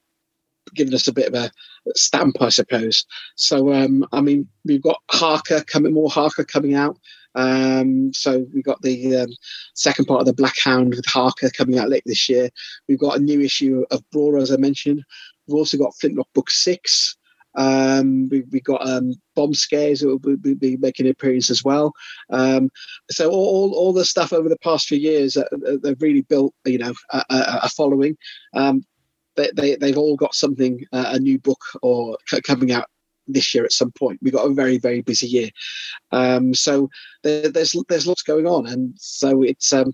[0.75, 1.51] given us a bit of a
[1.97, 3.05] stamp, I suppose.
[3.35, 6.97] So, um, I mean, we've got Harker coming, more Harker coming out.
[7.35, 9.29] Um, so we've got the um,
[9.73, 12.49] second part of the Black Hound with Harker coming out late this year.
[12.87, 15.03] We've got a new issue of Brawler, as I mentioned.
[15.47, 17.17] We've also got Flintlock Book Six.
[17.55, 21.63] Um, we, we got um, Bomb Scares that will be, be making an appearance as
[21.63, 21.93] well.
[22.29, 22.69] Um,
[23.11, 25.43] so all, all the stuff over the past few years, uh,
[25.81, 28.17] they've really built, you know, a, a, following.
[28.53, 28.83] Um,
[29.35, 32.87] they, they they've all got something uh, a new book or coming out
[33.27, 34.19] this year at some point.
[34.21, 35.49] We've got a very very busy year,
[36.11, 36.89] um, so
[37.23, 39.93] there, there's there's lots going on, and so it's um,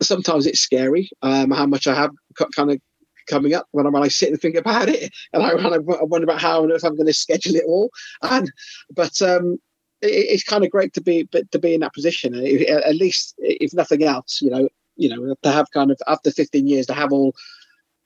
[0.00, 2.10] sometimes it's scary um, how much I have
[2.54, 2.80] kind of
[3.26, 6.24] coming up when I, when I sit and think about it, and I, I wonder
[6.24, 7.90] about how on earth I'm going to schedule it all.
[8.22, 8.50] And
[8.94, 9.58] but um,
[10.00, 12.34] it, it's kind of great to be to be in that position.
[12.34, 16.66] At least, if nothing else, you know, you know, to have kind of after 15
[16.66, 17.34] years to have all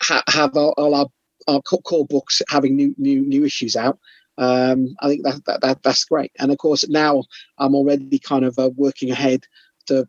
[0.03, 1.07] ha, have all, all, our
[1.47, 3.99] our core books having new new new issues out.
[4.39, 6.33] Um, I think that, that, that that's great.
[6.39, 7.25] And of course, now
[7.59, 9.45] I'm already kind of uh, working ahead
[9.87, 10.07] to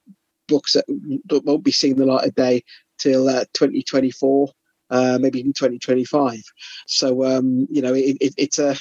[0.47, 0.85] books that,
[1.29, 2.63] that, won't be seeing the light of day
[2.97, 4.49] till uh, 2024
[4.89, 6.41] uh, maybe in 2025.
[6.87, 8.75] So um, you know, it, it, it's a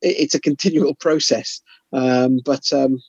[0.00, 1.60] it's a continual process,
[1.92, 3.00] um, but um,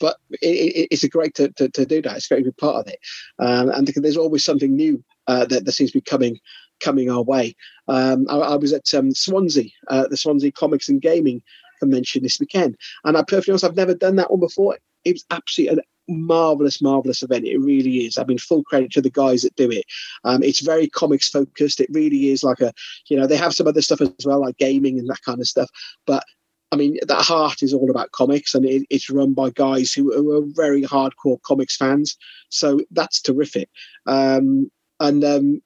[0.00, 2.16] but it, it's a great to, to, to, do that.
[2.16, 2.98] It's great to be part of it,
[3.38, 6.38] um, and there's always something new uh, that, that seems to be coming
[6.80, 7.56] coming our way.
[7.88, 11.42] Um, I, I, was at um, Swansea, uh, the Swansea Comics and Gaming
[11.80, 14.78] Convention this weekend, and I perfectly honest, I've never done that one before.
[15.04, 17.46] It was absolutely an marvelous, marvelous event.
[17.46, 18.18] It really is.
[18.18, 19.84] I mean, full credit to the guys that do it.
[20.24, 21.80] Um, it's very comics focused.
[21.80, 22.72] It really is like a,
[23.08, 25.46] you know, they have some other stuff as well, like gaming and that kind of
[25.46, 25.70] stuff.
[26.06, 26.24] But
[26.70, 30.12] I mean, that heart is all about comics, and it, it's run by guys who,
[30.12, 32.16] who, are very hardcore comics fans.
[32.50, 33.70] So that's terrific.
[34.06, 35.62] Um, and um,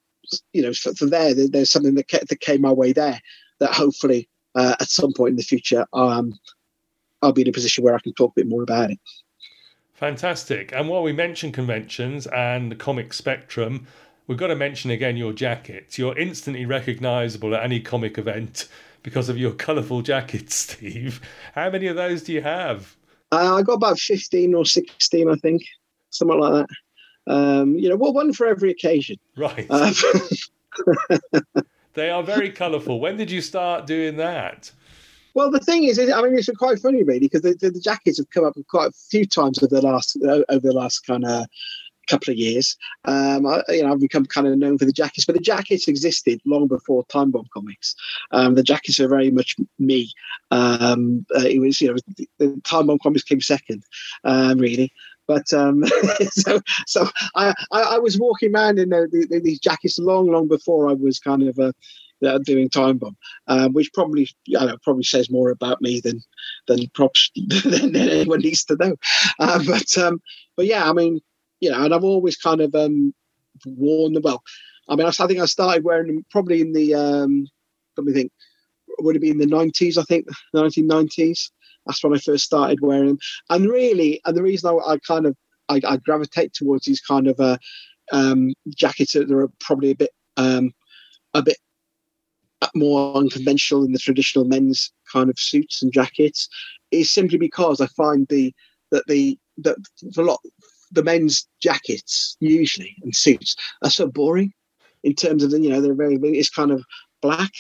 [0.52, 3.20] you know, for, for there, there's something that, that came my way there
[3.58, 6.38] that hopefully uh, at some point in the future, um,
[7.22, 8.98] I'll be in a position where I can talk a bit more about it.
[10.02, 10.72] Fantastic.
[10.72, 13.86] And while we mention conventions and the comic spectrum,
[14.26, 15.96] we've got to mention again your jackets.
[15.96, 18.68] You're instantly recognizable at any comic event
[19.04, 21.20] because of your colourful jackets, Steve.
[21.54, 22.96] How many of those do you have?
[23.30, 25.62] Uh, I got about 15 or 16, I think,
[26.10, 27.32] something like that.
[27.32, 29.18] Um, you know, well, one for every occasion.
[29.36, 29.68] Right.
[29.70, 29.92] Uh,
[31.94, 32.98] they are very colourful.
[32.98, 34.72] When did you start doing that?
[35.34, 38.18] Well, the thing is, I mean, it's quite funny, really, because the, the, the, jackets
[38.18, 41.46] have come up quite a few times over the last over the last kind of
[42.08, 42.76] couple of years.
[43.04, 45.88] Um, I, you know, I've become kind of known for the jackets, but the jackets
[45.88, 47.94] existed long before Time Bomb comics.
[48.32, 50.12] Um, the jackets are very much me.
[50.50, 53.84] Um, uh, it was, you know, the, the Time Bomb comics came second,
[54.24, 54.92] um, really.
[55.28, 55.84] But um,
[56.30, 60.48] so, so I, I, I, was walking around in the, the, these jackets long, long
[60.48, 61.72] before I was kind of a,
[62.22, 63.16] that doing time bomb,
[63.48, 66.22] um, which probably I know probably says more about me than
[66.66, 67.30] than props
[67.64, 68.96] than anyone needs to know.
[69.38, 70.20] Uh, but um,
[70.56, 71.20] but yeah, I mean,
[71.60, 73.14] you know, and I've always kind of um,
[73.66, 74.22] worn them.
[74.22, 74.42] Well,
[74.88, 77.46] I mean, I, I think I started wearing them probably in the um,
[77.96, 78.32] let me think,
[79.00, 79.98] would it be in the nineties?
[79.98, 81.50] I think nineteen nineties.
[81.86, 83.18] That's when I first started wearing them.
[83.50, 85.36] And really, and the reason I, I kind of
[85.68, 87.58] I, I, gravitate towards these kind of uh,
[88.12, 90.72] um, jackets that are probably a bit um,
[91.34, 91.56] a bit
[92.74, 96.48] more unconventional than the traditional men's kind of suits and jackets
[96.90, 98.54] is simply because I find the
[98.90, 99.76] that the that
[100.16, 100.40] a lot
[100.90, 104.52] the men's jackets usually and suits are so boring
[105.02, 106.84] in terms of the you know they're very it's kind of
[107.20, 107.52] black,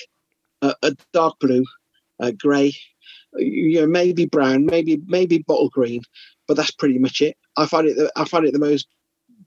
[0.60, 1.64] uh, a dark blue,
[2.20, 2.72] uh, grey,
[3.36, 6.02] you know maybe brown, maybe maybe bottle green,
[6.46, 7.36] but that's pretty much it.
[7.56, 8.86] I find it the, I find it the most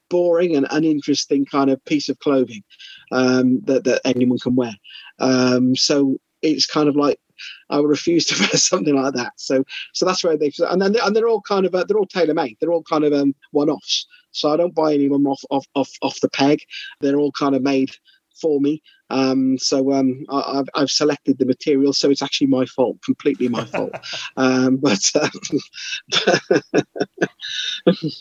[0.09, 2.63] boring and uninteresting kind of piece of clothing
[3.11, 4.73] um, that, that anyone can wear.
[5.19, 7.19] Um, so it's kind of like
[7.69, 9.33] I would refuse to wear something like that.
[9.37, 12.07] So so that's where they and then and they're all kind of uh, they're all
[12.07, 12.57] tailor made.
[12.59, 14.07] They're all kind of um, one offs.
[14.31, 16.59] So I don't buy any of them off off off off the peg.
[17.01, 17.91] They're all kind of made
[18.39, 18.81] for me.
[19.09, 23.47] Um, so um, I, have I've selected the material, so it's actually my fault, completely
[23.47, 23.93] my fault.
[24.37, 24.99] um, but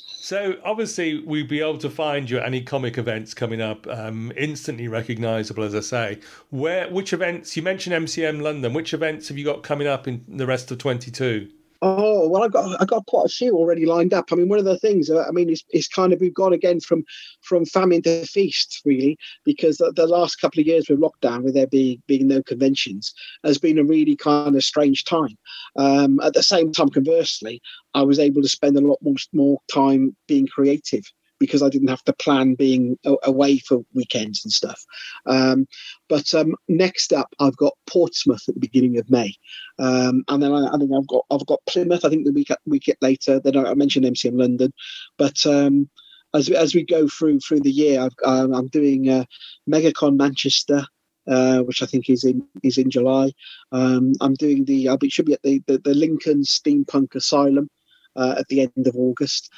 [0.07, 4.33] so obviously we'd be able to find you at any comic events coming up, um,
[4.37, 6.19] instantly recognisable, as I say.
[6.51, 8.75] Where which events you mentioned MCM London?
[8.75, 11.51] Which events have you got coming up in the rest of twenty two?
[11.83, 14.27] Oh well, I've got I've got quite a few already lined up.
[14.31, 16.53] I mean, one of the things uh, I mean is, is kind of we've gone
[16.53, 17.05] again from
[17.43, 21.55] from famine to feast really because the, the, last couple of years with lockdown, with
[21.55, 23.13] there being being no conventions,
[23.45, 25.37] has been a really kind of strange time.
[25.77, 27.61] Um, at the same time, conversely,
[27.95, 31.05] I was able to spend a lot more more time being creative
[31.45, 34.85] because I didn't have to plan being away for weekends and stuff.
[35.27, 35.67] Um,
[36.09, 39.35] but um, next up, I've got Portsmouth at the beginning of May,
[39.79, 42.05] um, and then I, I, think I've got I've got Plymouth.
[42.05, 43.41] I think the week week later.
[43.41, 44.73] Then I mentioned MCM London,
[45.19, 45.89] but um,
[46.35, 49.25] as as we go through through the year, i am um, doing uh,
[49.69, 50.85] MegaCon Manchester.
[51.27, 53.33] Uh, which I think is in is in July.
[53.73, 54.91] Um, I'm doing the.
[54.91, 57.71] I'll should be at the the, the Lincoln Steampunk Asylum
[58.17, 59.51] uh, at the end of August.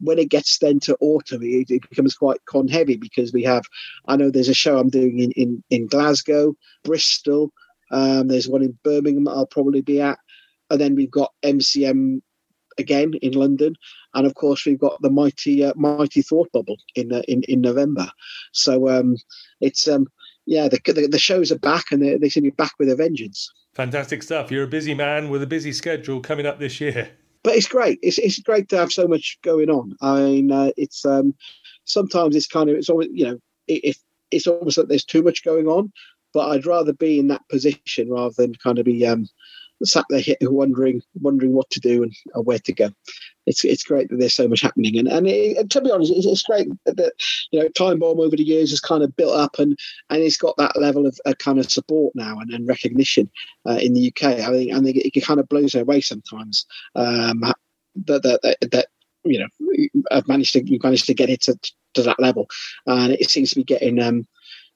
[0.00, 3.64] When it gets then to autumn, it, it, becomes quite con heavy because we have,
[4.08, 7.52] I know there's a show I'm doing in, in, in Glasgow, Bristol,
[7.90, 10.18] um, there's one in Birmingham I'll probably be at.
[10.70, 12.22] And then we've got MCM
[12.78, 13.76] again in London,
[14.14, 17.60] and of course we've got the mighty uh, mighty Thought Bubble in uh, in in
[17.60, 18.10] November.
[18.52, 19.16] So um,
[19.60, 20.08] it's um,
[20.46, 22.90] yeah, the, the, the shows are back, and they, they seem to be back with
[22.90, 23.52] a vengeance.
[23.74, 24.50] Fantastic stuff.
[24.50, 27.10] You're a busy man with a busy schedule coming up this year.
[27.44, 28.00] But it's great.
[28.02, 29.94] It's it's great to have so much going on.
[30.00, 31.34] I mean, uh, it's um,
[31.84, 33.38] sometimes it's kind of it's always you know
[33.68, 33.98] if
[34.30, 35.92] it's almost like there's too much going on,
[36.32, 39.28] but I'd rather be in that position rather than kind of be um,
[39.82, 42.90] sat there wondering wondering what to do and, where to go.
[43.46, 46.12] It's it's great that there's so much happening, and and, it, and to be honest,
[46.12, 47.12] it's, it's, great that
[47.50, 49.78] you know Time Bomb over the years has kind of built up and
[50.10, 53.30] and it's got that level of uh, kind of support now and, and recognition
[53.66, 54.40] uh, in the UK.
[54.40, 56.64] I think I think it, it kind of blows away sometimes
[56.94, 57.40] um,
[58.06, 58.86] that, that that that
[59.24, 61.58] you know I've managed to we've managed to get it to,
[61.94, 62.48] to that level,
[62.86, 64.00] and it seems to be getting.
[64.00, 64.26] Um,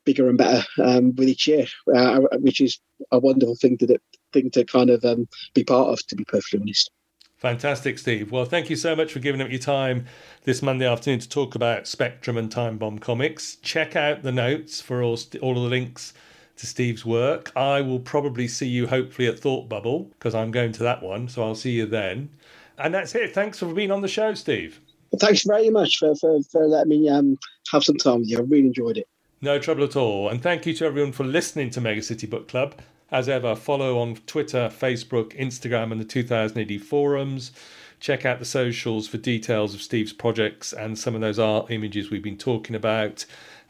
[0.04, 2.80] bigger and better um, with each year, uh, which is
[3.12, 3.86] a wonderful thing to
[4.32, 6.06] thing to kind of um, be part of.
[6.06, 6.90] To be perfectly honest.
[7.38, 8.32] Fantastic, Steve.
[8.32, 10.06] Well, thank you so much for giving up your time
[10.42, 13.56] this Monday afternoon to talk about Spectrum and Time Bomb comics.
[13.62, 16.14] Check out the notes for all, all of the links
[16.56, 17.52] to Steve's work.
[17.56, 21.28] I will probably see you hopefully at Thought Bubble because I'm going to that one,
[21.28, 22.28] so I'll see you then.
[22.76, 23.34] And that's it.
[23.34, 24.80] Thanks for being on the show, Steve.
[25.20, 27.38] thanks very much for, for, for letting me um,
[27.70, 28.38] have some time with you.
[28.38, 29.08] I really enjoyed it.
[29.40, 30.28] No trouble at all.
[30.28, 32.74] And thank you to everyone for listening to Mega City Book Club.
[33.10, 37.52] As ever, follow on Twitter, Facebook, Instagram, and the 2000 AD forums.
[38.00, 42.10] Check out the socials for details of Steve's projects and some of those art images
[42.10, 43.24] we've been talking about.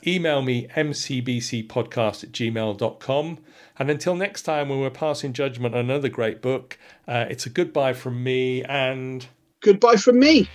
[0.07, 3.39] Email me mcbcpodcast at gmail.com.
[3.79, 7.51] And until next time, when we're passing judgment on another great book, uh, it's a
[7.51, 9.27] goodbye from me and.
[9.61, 10.49] Goodbye from me.